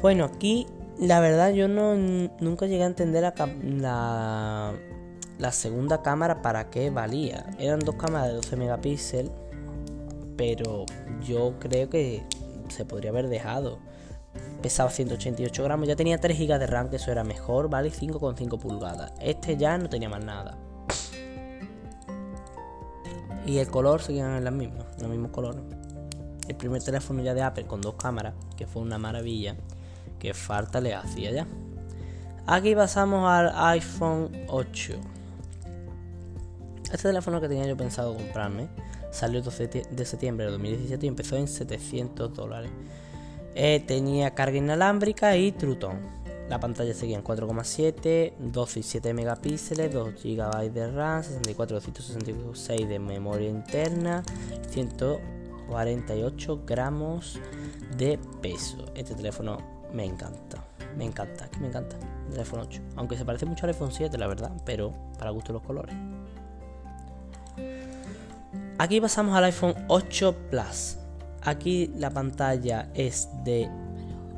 Bueno, 0.02 0.24
aquí 0.24 0.66
la 0.98 1.20
verdad 1.20 1.52
yo 1.52 1.68
no 1.68 1.96
nunca 1.96 2.66
llegué 2.66 2.82
a 2.82 2.86
entender 2.86 3.22
la, 3.22 4.74
la, 5.38 5.52
segunda 5.52 6.02
cámara 6.02 6.42
para 6.42 6.70
qué 6.70 6.90
valía. 6.90 7.46
Eran 7.58 7.80
dos 7.80 7.96
cámaras 7.96 8.28
de 8.28 8.34
12 8.34 8.56
megapíxeles, 8.56 9.32
pero 10.36 10.86
yo 11.26 11.54
creo 11.58 11.88
que 11.88 12.22
se 12.68 12.84
podría 12.84 13.10
haber 13.10 13.28
dejado. 13.28 13.78
Pesaba 14.62 14.90
188 14.90 15.62
gramos, 15.62 15.86
ya 15.86 15.96
tenía 15.96 16.18
3 16.18 16.38
GB 16.38 16.58
de 16.58 16.66
RAM, 16.66 16.90
que 16.90 16.96
eso 16.96 17.12
era 17.12 17.24
mejor, 17.24 17.70
¿vale? 17.70 17.90
5,5 17.90 18.58
pulgadas. 18.58 19.12
Este 19.20 19.56
ya 19.56 19.78
no 19.78 19.88
tenía 19.88 20.08
más 20.08 20.24
nada. 20.24 20.58
Y 23.46 23.58
el 23.58 23.68
color 23.68 24.02
seguían 24.02 24.36
en 24.36 24.44
las 24.44 24.52
mismas, 24.52 24.84
los 25.00 25.08
mismos 25.08 25.30
colores. 25.30 25.62
El 26.48 26.56
primer 26.56 26.82
teléfono 26.82 27.22
ya 27.22 27.34
de 27.34 27.42
Apple 27.42 27.66
con 27.66 27.80
dos 27.80 27.94
cámaras, 27.94 28.34
que 28.56 28.66
fue 28.66 28.82
una 28.82 28.98
maravilla 28.98 29.56
que 30.18 30.34
falta 30.34 30.80
le 30.80 30.94
hacía 30.94 31.30
ya. 31.30 31.46
Aquí 32.46 32.74
pasamos 32.74 33.28
al 33.28 33.52
iPhone 33.54 34.30
8. 34.48 34.94
Este 36.84 37.08
teléfono 37.08 37.40
que 37.40 37.48
tenía 37.48 37.66
yo 37.66 37.76
pensado 37.76 38.14
comprarme 38.14 38.68
salió 39.10 39.38
el 39.38 39.44
12 39.44 39.86
de 39.90 40.04
septiembre 40.04 40.46
de 40.46 40.52
2017 40.52 41.04
y 41.04 41.08
empezó 41.08 41.36
en 41.36 41.46
700 41.46 42.34
dólares. 42.34 42.70
Eh, 43.54 43.82
tenía 43.86 44.34
carga 44.34 44.58
inalámbrica 44.58 45.36
y 45.36 45.52
Truton. 45.52 46.18
La 46.48 46.58
pantalla 46.60 46.94
seguía 46.94 47.18
en 47.18 47.24
4,7, 47.24 48.32
12 48.38 48.80
y 48.80 48.82
7 48.82 49.12
megapíxeles, 49.12 49.92
2 49.92 50.14
GB 50.22 50.72
de 50.72 50.90
RAM, 50.90 51.22
64 51.22 51.76
266 51.76 52.88
de 52.88 52.98
memoria 52.98 53.50
interna, 53.50 54.22
148 54.70 56.62
gramos 56.64 57.38
de 57.98 58.18
peso. 58.40 58.86
Este 58.94 59.14
teléfono 59.14 59.58
me 59.92 60.04
encanta. 60.04 60.64
Me 60.96 61.04
encanta, 61.04 61.48
me 61.60 61.68
encanta. 61.68 61.96
El 62.32 62.38
iPhone 62.38 62.60
8. 62.60 62.80
Aunque 62.96 63.16
se 63.16 63.24
parece 63.24 63.44
mucho 63.44 63.66
al 63.66 63.70
iPhone 63.70 63.92
7, 63.92 64.16
la 64.16 64.26
verdad, 64.26 64.52
pero 64.64 64.92
para 65.18 65.30
gusto 65.30 65.52
los 65.52 65.62
colores. 65.62 65.94
Aquí 68.78 69.00
pasamos 69.00 69.36
al 69.36 69.44
iPhone 69.44 69.74
8 69.88 70.34
Plus. 70.50 70.96
Aquí 71.42 71.90
la 71.96 72.10
pantalla 72.10 72.90
es 72.94 73.28
de 73.44 73.68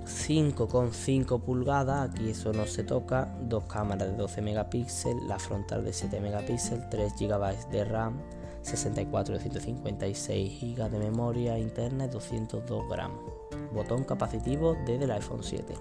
5,5 0.04 1.40
pulgadas. 1.40 2.10
Aquí 2.10 2.30
eso 2.30 2.52
no 2.52 2.66
se 2.66 2.84
toca. 2.84 3.34
Dos 3.42 3.64
cámaras 3.64 4.10
de 4.10 4.16
12 4.16 4.42
megapíxeles, 4.42 5.22
la 5.24 5.38
frontal 5.38 5.84
de 5.84 5.92
7 5.92 6.20
megapíxeles, 6.20 6.88
3 6.90 7.12
GB 7.18 7.70
de 7.70 7.84
RAM, 7.84 8.20
64 8.62 9.34
de 9.34 9.40
156 9.40 10.60
GB 10.60 10.90
de 10.90 10.98
memoria 10.98 11.58
interna 11.58 12.04
y 12.04 12.08
202 12.08 12.88
gramos 12.88 13.40
botón 13.72 14.04
capacitivo 14.04 14.76
desde 14.86 15.04
el 15.04 15.10
iPhone 15.12 15.42
7. 15.42 15.74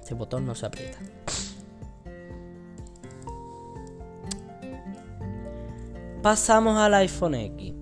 Este 0.00 0.14
botón 0.14 0.46
no 0.46 0.54
se 0.54 0.66
aprieta. 0.66 0.98
Pasamos 6.22 6.78
al 6.78 6.94
iPhone 6.94 7.34
X. 7.34 7.73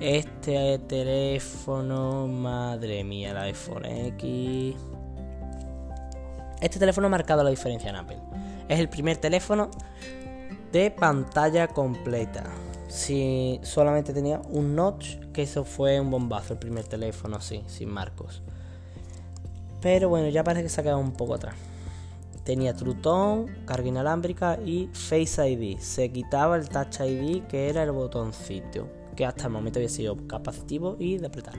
Este 0.00 0.78
teléfono, 0.80 2.26
madre 2.26 3.04
mía, 3.04 3.30
el 3.30 3.36
iPhone 3.38 3.84
X. 3.84 4.76
Este 6.60 6.78
teléfono 6.78 7.06
ha 7.06 7.10
marcado 7.10 7.42
la 7.44 7.50
diferencia 7.50 7.90
en 7.90 7.96
Apple. 7.96 8.18
Es 8.68 8.80
el 8.80 8.88
primer 8.88 9.18
teléfono 9.18 9.70
de 10.72 10.90
pantalla 10.90 11.68
completa 11.68 12.44
si 12.94 13.58
solamente 13.64 14.12
tenía 14.12 14.40
un 14.50 14.76
notch, 14.76 15.16
que 15.32 15.42
eso 15.42 15.64
fue 15.64 15.98
un 15.98 16.12
bombazo, 16.12 16.52
el 16.52 16.60
primer 16.60 16.84
teléfono 16.84 17.36
así, 17.36 17.64
sin 17.66 17.90
marcos. 17.90 18.40
Pero 19.80 20.08
bueno, 20.08 20.28
ya 20.28 20.44
parece 20.44 20.62
que 20.62 20.68
se 20.68 20.80
ha 20.80 20.84
quedado 20.84 21.00
un 21.00 21.12
poco 21.12 21.34
atrás. 21.34 21.56
Tenía 22.44 22.74
Trutón, 22.74 23.48
carga 23.66 23.88
inalámbrica 23.88 24.60
y 24.64 24.88
Face 24.92 25.50
ID. 25.50 25.78
Se 25.78 26.10
quitaba 26.10 26.56
el 26.56 26.68
Touch 26.68 27.00
ID, 27.00 27.42
que 27.48 27.68
era 27.68 27.82
el 27.82 27.90
botoncito, 27.90 28.86
que 29.14 29.26
hasta 29.26 29.44
el 29.44 29.50
momento 29.50 29.78
había 29.78 29.88
sido 29.88 30.16
capacitivo 30.26 30.96
y 30.98 31.18
de 31.18 31.26
apretar. 31.26 31.54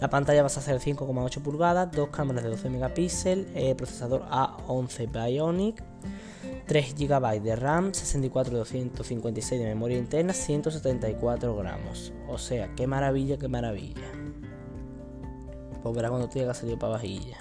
La 0.00 0.10
pantalla 0.10 0.42
va 0.42 0.46
a 0.46 0.50
ser 0.50 0.78
5,8 0.78 1.40
pulgadas, 1.40 1.90
dos 1.90 2.10
cámaras 2.10 2.44
de 2.44 2.50
12 2.50 2.68
megapíxeles, 2.68 3.74
procesador 3.76 4.26
A11 4.28 5.10
Bionic 5.10 5.82
3 6.66 6.94
GB 6.96 7.40
de 7.42 7.56
RAM, 7.56 7.94
64 7.94 8.58
256 8.58 9.60
de 9.60 9.66
memoria 9.66 9.96
interna, 9.96 10.32
174 10.32 11.56
gramos. 11.56 12.12
O 12.28 12.38
sea, 12.38 12.74
qué 12.74 12.86
maravilla, 12.86 13.38
qué 13.38 13.48
maravilla. 13.48 14.02
Pues 15.82 15.94
verás 15.94 16.10
cuando 16.10 16.28
te 16.28 16.40
llega 16.40 16.50
a 16.50 16.54
salir 16.54 16.78
para 16.78 16.94
vajilla. 16.94 17.38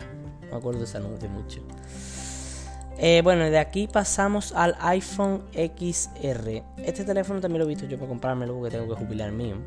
Me 0.49 0.55
acuerdo 0.55 0.79
de 0.79 0.85
ese 0.85 0.97
anuncio 0.97 1.27
mucho. 1.29 1.61
Eh, 2.97 3.21
bueno, 3.23 3.43
de 3.45 3.59
aquí 3.59 3.87
pasamos 3.87 4.53
al 4.53 4.75
iPhone 4.79 5.43
XR. 5.53 6.63
Este 6.77 7.03
teléfono 7.03 7.41
también 7.41 7.59
lo 7.59 7.65
he 7.65 7.69
visto 7.69 7.85
yo 7.85 7.97
para 7.97 8.07
comprármelo 8.07 8.53
porque 8.57 8.77
tengo 8.77 8.93
que 8.95 9.03
jubilar 9.03 9.31
mío. 9.31 9.57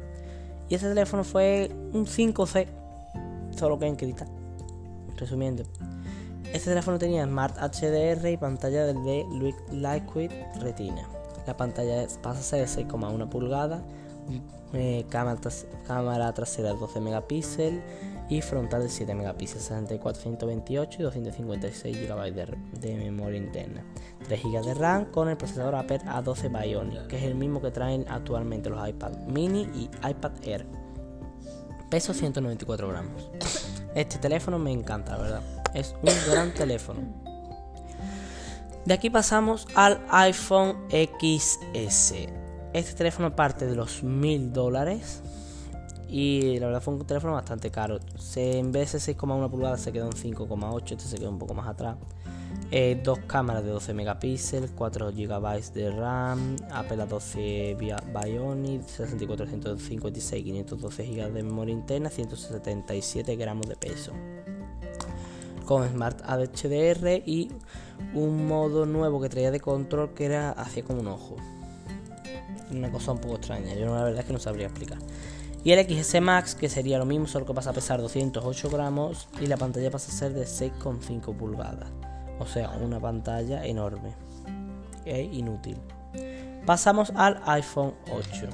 Y 0.69 0.75
este 0.75 0.89
teléfono 0.89 1.25
fue 1.25 1.71
un 1.93 2.07
5C. 2.07 2.67
Solo 3.57 3.79
que 3.79 3.87
en 3.87 3.97
cristal. 3.97 4.29
Resumiendo. 5.17 5.65
Este 6.53 6.71
teléfono 6.71 6.99
tenía 6.99 7.25
Smart 7.25 7.57
HDR 7.59 8.27
y 8.31 8.37
pantalla 8.39 8.87
de 8.87 8.95
Liquid 9.73 10.31
Retina. 10.61 11.07
La 11.47 11.57
pantalla 11.57 12.07
pasa 12.23 12.41
a 12.41 12.43
ser 12.43 12.61
de 12.61 12.87
6,1 12.87 13.29
pulgadas, 13.29 13.83
eh, 14.73 15.07
cámara, 15.09 16.33
trasera 16.33 16.73
de 16.73 16.79
12 16.79 17.01
megapíxeles 17.01 17.81
y 18.29 18.43
frontal 18.43 18.83
de 18.83 18.89
7 18.89 19.15
megapíxeles, 19.15 19.65
64, 19.65 20.23
128 20.23 21.01
y 21.01 21.03
256 21.03 22.09
GB 22.09 22.35
de, 22.81 22.97
memoria 22.97 23.39
interna. 23.39 23.85
3 24.27 24.43
GB 24.43 24.65
de 24.65 24.75
RAM 24.75 25.07
con 25.07 25.29
el 25.29 25.37
procesador 25.37 25.75
Apple 25.75 26.01
A12 26.01 26.51
Bionic, 26.51 27.07
que 27.07 27.17
es 27.17 27.23
el 27.23 27.35
mismo 27.35 27.63
que 27.63 27.71
traen 27.71 28.05
actualmente 28.09 28.69
los 28.71 28.87
iPad 28.87 29.13
mini 29.27 29.63
y 29.75 29.91
iPad 30.07 30.33
Air. 30.43 30.67
Peso 31.91 32.13
194 32.13 32.89
gramos. 32.89 33.31
Este 33.95 34.19
teléfono 34.19 34.59
me 34.59 34.73
encanta, 34.73 35.17
la 35.17 35.23
verdad. 35.23 35.43
Es 35.73 35.95
un 36.03 36.31
gran 36.31 36.53
teléfono. 36.53 37.01
De 38.85 38.95
aquí 38.95 39.11
pasamos 39.11 39.67
al 39.75 40.01
iPhone 40.11 40.77
XS. 40.91 42.15
Este 42.73 42.95
teléfono 42.95 43.35
parte 43.35 43.67
de 43.67 43.75
los 43.75 44.03
1000 44.03 44.53
dólares. 44.53 45.23
Y 46.09 46.59
la 46.59 46.67
verdad 46.67 46.83
fue 46.83 46.95
un 46.95 47.05
teléfono 47.05 47.35
bastante 47.35 47.71
caro. 47.71 47.99
En 48.37 48.73
vez 48.73 48.93
de 48.93 48.99
6,1 48.99 49.51
pulgadas 49.51 49.81
se 49.81 49.93
quedó 49.93 50.07
en 50.07 50.13
5,8. 50.13 50.93
Este 50.93 51.05
se 51.05 51.19
quedó 51.19 51.31
un 51.31 51.39
poco 51.39 51.55
más 51.55 51.69
atrás. 51.69 51.97
Eh, 52.71 53.01
dos 53.03 53.19
cámaras 53.21 53.65
de 53.65 53.71
12 53.71 53.95
megapíxeles, 53.95 54.71
4 54.75 55.13
GB 55.13 55.73
de 55.73 55.91
RAM, 55.91 56.57
Apple 56.71 56.99
A12 56.99 57.77
Bionic, 57.79 58.87
64, 58.87 59.47
156, 59.47 60.45
512 60.45 61.07
GB 61.07 61.33
de 61.33 61.43
memoria 61.43 61.73
interna, 61.73 62.11
177 62.11 63.37
gramos 63.37 63.67
de 63.69 63.77
peso. 63.77 64.13
Con 65.65 65.89
Smart 65.89 66.21
HDR 66.23 67.23
y 67.25 67.51
un 68.15 68.47
modo 68.47 68.85
nuevo 68.85 69.21
que 69.21 69.31
traía 69.31 69.51
de 69.51 69.61
control 69.61 70.13
que 70.13 70.27
era 70.27 70.51
hacia 70.53 70.83
como 70.83 71.01
un 71.01 71.09
ojo. 71.09 71.37
Una 72.71 72.91
cosa 72.91 73.13
un 73.13 73.19
poco 73.19 73.37
extraña, 73.37 73.75
yo 73.75 73.87
la 73.87 74.05
verdad 74.05 74.21
es 74.21 74.27
que 74.27 74.33
no 74.35 74.39
sabría 74.39 74.67
explicar. 74.67 74.99
Y 75.69 75.73
el 75.73 75.87
XS 75.87 76.23
Max, 76.23 76.55
que 76.55 76.71
sería 76.71 76.97
lo 76.97 77.05
mismo, 77.05 77.27
solo 77.27 77.45
que 77.45 77.53
pasa 77.53 77.69
a 77.69 77.73
pesar 77.75 78.01
208 78.01 78.71
gramos 78.71 79.29
y 79.39 79.49
la 79.49 79.59
pantalla 79.59 79.91
pasa 79.91 80.11
a 80.11 80.15
ser 80.15 80.33
de 80.33 80.47
6,5 80.47 81.37
pulgadas. 81.37 81.91
O 82.39 82.47
sea, 82.47 82.71
una 82.71 82.99
pantalla 82.99 83.63
enorme 83.67 84.15
e 85.05 85.21
inútil. 85.25 85.77
Pasamos 86.65 87.13
al 87.15 87.43
iPhone 87.45 87.93
8. 88.11 88.49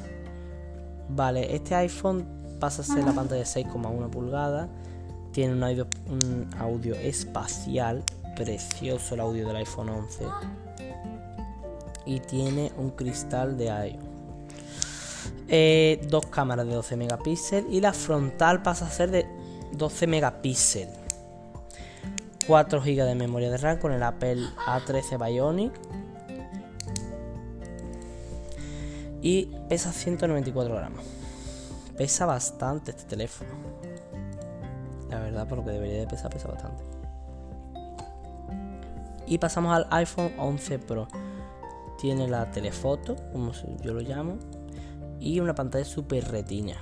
Vale, 1.11 1.54
este 1.54 1.76
iPhone 1.76 2.26
pasa 2.59 2.83
a 2.83 2.85
ser 2.85 3.04
la 3.04 3.12
pantalla 3.12 3.42
de 3.42 3.47
6,1 3.47 4.11
pulgadas. 4.11 4.68
Tiene 5.30 5.52
un 5.54 6.50
audio, 6.59 6.97
espacial, 6.97 8.02
precioso 8.35 9.14
el 9.14 9.21
audio 9.21 9.47
del 9.47 9.54
iPhone 9.59 9.88
11. 9.88 10.25
Y 12.06 12.18
tiene 12.18 12.73
un 12.76 12.90
cristal 12.90 13.56
de 13.56 13.66
iOS 13.66 14.13
eh, 15.49 16.01
dos 16.09 16.27
cámaras 16.27 16.67
de 16.67 16.75
12 16.75 16.97
megapíxeles 16.97 17.65
y 17.71 17.81
la 17.81 17.93
frontal 17.93 18.63
pasa 18.63 18.87
a 18.87 18.91
ser 18.91 19.11
de 19.11 19.27
12 19.73 20.07
megapíxeles. 20.07 21.05
4 22.47 22.81
GB 22.81 23.05
de 23.05 23.15
memoria 23.15 23.51
de 23.51 23.57
RAM 23.57 23.79
con 23.79 23.93
el 23.93 24.03
Apple 24.03 24.43
A13 24.67 25.25
Bionic. 25.25 25.73
Y 29.23 29.47
pesa 29.69 29.93
194 29.93 30.75
gramos. 30.75 31.05
Pesa 31.97 32.27
bastante 32.27 32.91
este 32.91 33.05
teléfono. 33.05 33.51
La 35.09 35.21
verdad, 35.21 35.49
por 35.49 35.59
lo 35.59 35.65
que 35.65 35.71
debería 35.71 36.01
de 36.01 36.07
pesar, 36.07 36.31
pesa 36.31 36.49
bastante. 36.49 36.83
Y 39.27 39.39
pasamos 39.39 39.75
al 39.75 39.87
iPhone 39.91 40.33
11 40.39 40.79
Pro. 40.81 41.09
Tiene 41.99 42.29
la 42.29 42.51
telefoto, 42.51 43.17
como 43.33 43.53
yo 43.83 43.95
lo 43.95 44.01
llamo, 44.01 44.37
y 45.25 45.40
una 45.40 45.54
pantalla 45.54 45.87
super 45.87 46.31
retina. 46.31 46.76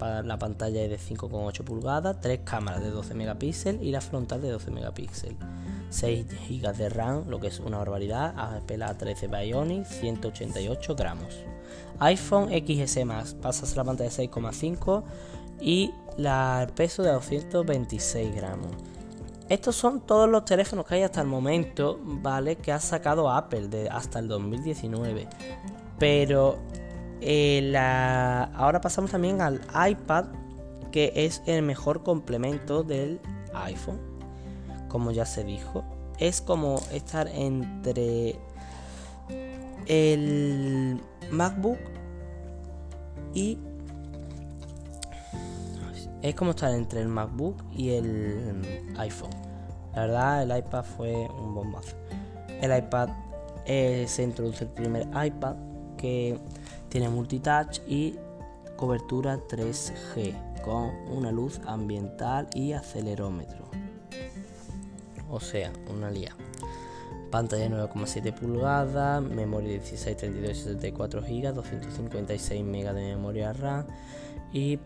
La 0.00 0.38
pantalla 0.38 0.80
es 0.80 0.90
de 0.90 0.98
5,8 0.98 1.62
pulgadas, 1.64 2.20
tres 2.20 2.40
cámaras 2.44 2.80
de 2.80 2.90
12 2.90 3.14
megapíxeles 3.14 3.82
y 3.82 3.90
la 3.90 4.00
frontal 4.00 4.40
de 4.40 4.50
12 4.50 4.70
megapíxeles. 4.70 5.36
6 5.90 6.26
GB 6.48 6.76
de 6.76 6.88
RAM, 6.88 7.28
lo 7.28 7.40
que 7.40 7.48
es 7.48 7.58
una 7.58 7.78
barbaridad. 7.78 8.32
Apple 8.38 8.78
A13 8.78 9.28
Bionic, 9.28 9.84
188 9.84 10.94
gramos. 10.94 11.34
iPhone 11.98 12.48
XS 12.48 13.04
Max, 13.04 13.34
pasas 13.34 13.76
la 13.76 13.84
pantalla 13.84 14.08
de 14.08 14.16
6,5 14.16 15.02
y 15.60 15.92
el 16.16 16.72
peso 16.74 17.02
de 17.02 17.10
226 17.10 18.34
gramos. 18.36 18.70
Estos 19.48 19.74
son 19.74 20.00
todos 20.06 20.28
los 20.28 20.44
teléfonos 20.44 20.86
que 20.86 20.94
hay 20.94 21.02
hasta 21.02 21.20
el 21.20 21.26
momento, 21.26 21.98
¿vale? 22.02 22.54
Que 22.56 22.70
ha 22.70 22.78
sacado 22.78 23.28
Apple 23.28 23.66
de 23.66 23.90
hasta 23.90 24.20
el 24.20 24.28
2019. 24.28 25.26
Pero 25.98 26.58
eh, 27.20 27.76
ahora 28.54 28.80
pasamos 28.80 29.10
también 29.10 29.40
al 29.40 29.60
iPad, 29.88 30.26
que 30.90 31.12
es 31.14 31.42
el 31.46 31.62
mejor 31.62 32.02
complemento 32.02 32.82
del 32.82 33.20
iPhone, 33.54 34.00
como 34.88 35.10
ya 35.10 35.26
se 35.26 35.44
dijo. 35.44 35.84
Es 36.18 36.40
como 36.40 36.80
estar 36.92 37.28
entre 37.28 38.36
el 39.86 41.00
MacBook 41.30 41.78
y 43.34 43.58
es 46.22 46.34
como 46.34 46.50
estar 46.50 46.72
entre 46.72 47.00
el 47.00 47.08
MacBook 47.08 47.62
y 47.72 47.90
el 47.90 48.92
iPhone. 48.98 49.30
La 49.94 50.02
verdad, 50.02 50.42
el 50.42 50.58
iPad 50.58 50.84
fue 50.84 51.12
un 51.14 51.54
bombazo. 51.54 51.96
El 52.60 52.76
iPad 52.76 53.08
eh, 53.64 54.04
se 54.06 54.22
introduce 54.22 54.64
el 54.64 54.70
primer 54.70 55.06
iPad 55.24 55.56
que 55.96 56.38
tiene 56.90 57.08
multitouch 57.08 57.80
y 57.88 58.16
cobertura 58.76 59.38
3G 59.48 60.60
con 60.62 60.90
una 61.10 61.32
luz 61.32 61.60
ambiental 61.66 62.48
y 62.54 62.72
acelerómetro. 62.72 63.64
O 65.30 65.40
sea, 65.40 65.72
una 65.88 66.10
lía. 66.10 66.36
Pantalla 67.30 67.68
9,7 67.68 68.34
pulgadas, 68.34 69.22
memoria 69.22 69.70
16, 69.70 70.16
32 70.16 70.56
64 70.58 71.22
GB, 71.22 71.52
256 71.54 72.64
MB 72.64 72.92
de 72.92 73.14
memoria 73.14 73.52
RAM 73.52 73.86
y 74.52 74.78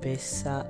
pesa 0.00 0.66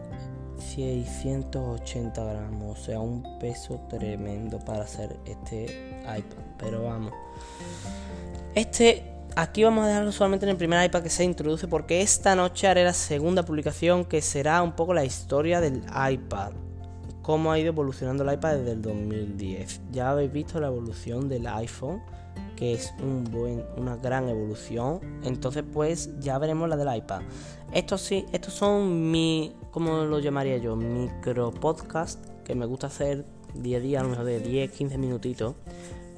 680 0.58 2.24
gramos, 2.24 2.78
o 2.78 2.82
sea, 2.82 3.00
un 3.00 3.38
peso 3.40 3.80
tremendo 3.88 4.60
para 4.60 4.84
hacer 4.84 5.16
este 5.24 6.00
iPad. 6.02 6.44
Pero 6.58 6.84
vamos, 6.84 7.12
este 8.54 9.19
Aquí 9.36 9.62
vamos 9.62 9.84
a 9.84 9.88
dejarlo 9.88 10.10
solamente 10.10 10.44
en 10.44 10.50
el 10.50 10.56
primer 10.56 10.84
iPad 10.84 11.02
que 11.02 11.10
se 11.10 11.22
introduce 11.22 11.68
porque 11.68 12.02
esta 12.02 12.34
noche 12.34 12.66
haré 12.66 12.82
la 12.82 12.92
segunda 12.92 13.44
publicación 13.44 14.04
que 14.04 14.22
será 14.22 14.60
un 14.60 14.72
poco 14.72 14.92
la 14.92 15.04
historia 15.04 15.60
del 15.60 15.84
iPad. 16.10 16.52
Cómo 17.22 17.52
ha 17.52 17.58
ido 17.58 17.68
evolucionando 17.68 18.24
el 18.24 18.34
iPad 18.34 18.56
desde 18.56 18.72
el 18.72 18.82
2010. 18.82 19.82
Ya 19.92 20.10
habéis 20.10 20.32
visto 20.32 20.58
la 20.58 20.66
evolución 20.66 21.28
del 21.28 21.46
iPhone, 21.46 22.02
que 22.56 22.72
es 22.74 22.92
una 23.76 23.96
gran 23.96 24.28
evolución. 24.28 25.00
Entonces 25.22 25.62
pues 25.72 26.10
ya 26.18 26.36
veremos 26.38 26.68
la 26.68 26.76
del 26.76 26.96
iPad. 26.96 27.22
Estos 27.72 28.00
sí, 28.00 28.26
estos 28.32 28.54
son 28.54 29.12
mi, 29.12 29.54
¿cómo 29.70 30.04
lo 30.06 30.18
llamaría 30.18 30.56
yo? 30.56 30.74
Micro 30.74 31.52
podcast 31.52 32.24
que 32.42 32.56
me 32.56 32.66
gusta 32.66 32.88
hacer 32.88 33.24
día 33.54 33.76
a 33.76 33.80
día, 33.80 34.00
a 34.00 34.02
lo 34.02 34.08
mejor 34.08 34.24
de 34.24 34.40
10, 34.40 34.72
15 34.72 34.98
minutitos 34.98 35.54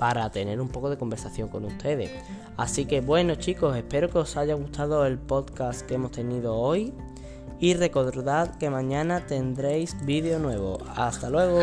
para 0.03 0.29
tener 0.31 0.61
un 0.61 0.67
poco 0.67 0.91
de 0.91 0.99
conversación 0.99 1.47
con 1.47 1.65
ustedes. 1.65 2.11
Así 2.57 2.87
que 2.87 3.01
bueno 3.01 3.37
chicos, 3.37 3.77
espero 3.77 4.11
que 4.11 4.19
os 4.19 4.37
haya 4.37 4.55
gustado 4.55 5.07
el 5.07 5.17
podcast 5.17 5.83
que 5.83 5.95
hemos 5.95 6.11
tenido 6.11 6.57
hoy 6.57 6.93
y 7.61 7.75
recordad 7.75 8.57
que 8.57 8.69
mañana 8.69 9.29
tendréis 9.29 9.95
vídeo 10.05 10.41
nuevo. 10.41 10.79
Hasta 10.97 11.31
luego. 11.31 11.61